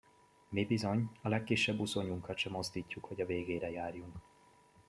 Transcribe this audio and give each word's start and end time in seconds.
Mi 0.49 0.65
bizony 0.65 1.07
a 1.21 1.27
legkisebb 1.27 1.79
uszonyunkat 1.79 2.37
se 2.37 2.49
mozdítjuk, 2.49 3.05
hogy 3.05 3.21
a 3.21 3.25
végére 3.25 3.69
járjunk! 3.71 4.13